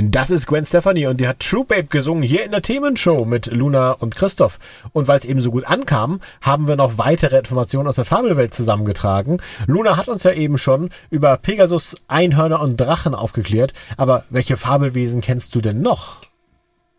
Das 0.00 0.30
ist 0.30 0.46
Gwen 0.46 0.64
Stefani 0.64 1.08
und 1.08 1.18
die 1.20 1.26
hat 1.26 1.40
True 1.40 1.64
Babe 1.64 1.88
gesungen 1.88 2.22
hier 2.22 2.44
in 2.44 2.52
der 2.52 2.62
Themenshow 2.62 3.24
mit 3.24 3.46
Luna 3.46 3.90
und 3.90 4.14
Christoph. 4.14 4.60
Und 4.92 5.08
weil 5.08 5.18
es 5.18 5.24
eben 5.24 5.42
so 5.42 5.50
gut 5.50 5.64
ankam, 5.64 6.20
haben 6.40 6.68
wir 6.68 6.76
noch 6.76 6.98
weitere 6.98 7.36
Informationen 7.36 7.88
aus 7.88 7.96
der 7.96 8.04
Fabelwelt 8.04 8.54
zusammengetragen. 8.54 9.38
Luna 9.66 9.96
hat 9.96 10.08
uns 10.08 10.22
ja 10.22 10.32
eben 10.32 10.56
schon 10.56 10.90
über 11.10 11.36
Pegasus, 11.36 11.96
Einhörner 12.06 12.60
und 12.60 12.76
Drachen 12.76 13.14
aufgeklärt. 13.14 13.72
Aber 13.96 14.24
welche 14.30 14.56
Fabelwesen 14.56 15.20
kennst 15.20 15.56
du 15.56 15.60
denn 15.60 15.80
noch? 15.80 16.20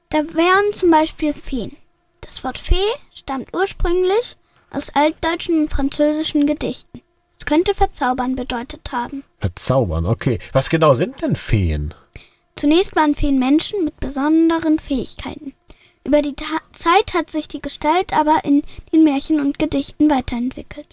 Da 0.10 0.18
wären 0.18 0.74
zum 0.74 0.92
Beispiel 0.92 1.34
Feen. 1.34 1.78
Das 2.20 2.44
Wort 2.44 2.58
Fee 2.58 2.76
stammt 3.14 3.56
ursprünglich 3.56 4.36
aus 4.72 4.90
altdeutschen 4.94 5.62
und 5.62 5.70
französischen 5.70 6.46
Gedichten. 6.46 7.02
Es 7.40 7.46
könnte 7.46 7.74
verzaubern 7.74 8.36
bedeutet 8.36 8.92
haben. 8.92 9.24
Verzaubern, 9.40 10.06
okay. 10.06 10.40
Was 10.52 10.70
genau 10.70 10.94
sind 10.96 11.22
denn 11.22 11.38
Feen? 11.38 11.94
Zunächst 12.60 12.94
waren 12.98 13.16
Feen 13.16 13.40
Menschen 13.40 13.86
mit 13.86 14.02
besonderen 14.02 14.80
Fähigkeiten. 14.80 15.54
Über 16.04 16.22
die 16.22 16.34
Ta 16.34 16.60
Zeit 16.74 17.14
hat 17.14 17.32
sich 17.32 17.48
die 17.48 17.62
Gestalt 17.62 18.12
aber 18.12 18.44
in 18.44 18.64
den 18.92 19.06
Märchen 19.06 19.40
und 19.40 19.58
Gedichten 19.58 20.10
weiterentwickelt. 20.10 20.88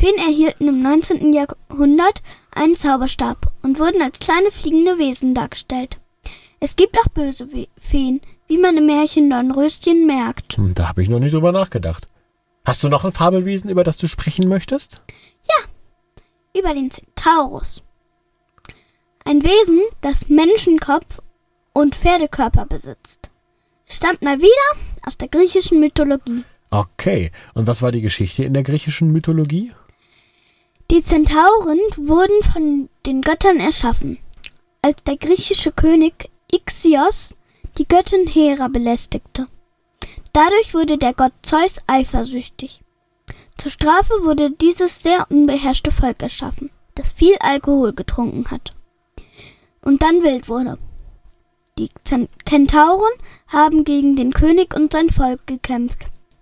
Feen 0.00 0.16
erhielten 0.16 0.68
im 0.68 0.80
19. 0.80 1.34
Jahrhundert 1.34 2.22
einen 2.50 2.76
Zauberstab 2.76 3.52
und 3.60 3.78
wurden 3.78 4.00
als 4.00 4.20
kleine 4.20 4.50
fliegende 4.50 4.96
Wesen 4.96 5.34
dargestellt. 5.34 5.98
Es 6.60 6.76
gibt 6.76 6.96
auch 6.98 7.10
böse 7.10 7.46
Feen, 7.78 8.22
wie 8.46 8.56
man 8.56 8.78
im 8.78 8.86
Märchen 8.86 9.28
Dornröschen 9.28 10.06
merkt. 10.06 10.56
Hm, 10.56 10.72
da 10.72 10.88
habe 10.88 11.02
ich 11.02 11.10
noch 11.10 11.20
nicht 11.20 11.34
drüber 11.34 11.52
nachgedacht. 11.52 12.08
Hast 12.64 12.82
du 12.82 12.88
noch 12.88 13.04
ein 13.04 13.12
Fabelwesen, 13.12 13.68
über 13.68 13.84
das 13.84 13.98
du 13.98 14.08
sprechen 14.08 14.48
möchtest? 14.48 15.02
Ja, 15.42 16.58
über 16.58 16.72
den 16.72 16.90
Centaurus. 16.90 17.82
Ein 19.26 19.42
Wesen, 19.42 19.80
das 20.02 20.28
Menschenkopf 20.28 21.20
und 21.72 21.96
Pferdekörper 21.96 22.64
besitzt. 22.64 23.28
Stammt 23.88 24.22
mal 24.22 24.38
wieder 24.38 24.80
aus 25.04 25.18
der 25.18 25.26
griechischen 25.26 25.80
Mythologie. 25.80 26.44
Okay. 26.70 27.32
Und 27.52 27.66
was 27.66 27.82
war 27.82 27.90
die 27.90 28.02
Geschichte 28.02 28.44
in 28.44 28.54
der 28.54 28.62
griechischen 28.62 29.10
Mythologie? 29.10 29.72
Die 30.92 31.02
Zentauren 31.02 31.80
wurden 31.96 32.40
von 32.52 32.88
den 33.04 33.20
Göttern 33.20 33.58
erschaffen, 33.58 34.18
als 34.80 35.02
der 35.02 35.16
griechische 35.16 35.72
König 35.72 36.30
Ixios 36.52 37.34
die 37.78 37.88
Göttin 37.88 38.28
Hera 38.28 38.68
belästigte. 38.68 39.48
Dadurch 40.32 40.72
wurde 40.72 40.98
der 40.98 41.14
Gott 41.14 41.32
Zeus 41.42 41.78
eifersüchtig. 41.88 42.80
Zur 43.58 43.72
Strafe 43.72 44.14
wurde 44.22 44.52
dieses 44.52 45.02
sehr 45.02 45.26
unbeherrschte 45.30 45.90
Volk 45.90 46.22
erschaffen, 46.22 46.70
das 46.94 47.10
viel 47.10 47.34
Alkohol 47.40 47.92
getrunken 47.92 48.48
hat 48.52 48.75
und 49.86 50.02
dann 50.02 50.22
wild 50.22 50.48
wurde. 50.48 50.78
Die 51.78 51.90
Kentauren 52.44 53.12
haben 53.48 53.84
gegen 53.84 54.16
den 54.16 54.32
König 54.32 54.74
und 54.74 54.92
sein 54.92 55.10
Volk 55.10 55.46
gekämpft. 55.46 55.98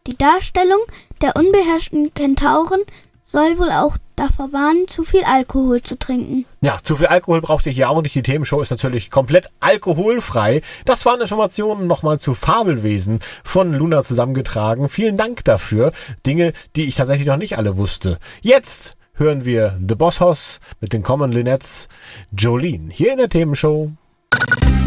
Die 0.06 0.16
Darstellung 0.16 0.80
der 1.20 1.36
unbeherrschten 1.36 2.14
Kentauren 2.14 2.80
soll 3.22 3.58
wohl 3.58 3.70
auch 3.70 3.96
davor 4.16 4.52
warnen, 4.52 4.86
zu 4.86 5.02
viel 5.02 5.24
Alkohol 5.24 5.82
zu 5.82 5.98
trinken. 5.98 6.44
Ja, 6.60 6.78
zu 6.82 6.96
viel 6.96 7.06
Alkohol 7.06 7.40
braucht 7.40 7.66
ihr 7.66 7.72
hier 7.72 7.90
auch 7.90 8.00
nicht. 8.00 8.14
Die 8.14 8.22
Themenshow 8.22 8.60
ist 8.60 8.70
natürlich 8.70 9.10
komplett 9.10 9.50
alkoholfrei. 9.60 10.62
Das 10.84 11.04
waren 11.04 11.20
Informationen 11.20 11.86
nochmal 11.86 12.20
zu 12.20 12.32
Fabelwesen 12.32 13.18
von 13.42 13.72
Luna 13.72 14.02
zusammengetragen. 14.02 14.88
Vielen 14.88 15.16
Dank 15.16 15.44
dafür. 15.44 15.92
Dinge, 16.24 16.52
die 16.76 16.84
ich 16.84 16.94
tatsächlich 16.94 17.26
noch 17.26 17.36
nicht 17.36 17.58
alle 17.58 17.76
wusste. 17.76 18.18
Jetzt 18.40 18.96
hören 19.14 19.44
wir 19.44 19.78
The 19.86 19.94
Boss 19.94 20.18
Hoss 20.20 20.58
mit 20.80 20.92
den 20.92 21.02
Common 21.02 21.30
Linettes 21.32 21.88
Jolene 22.36 22.92
hier 22.92 23.12
in 23.12 23.18
der 23.18 23.28
Themenshow. 23.28 23.92